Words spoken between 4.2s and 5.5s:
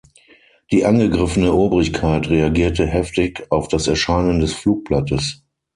des Flugblattes.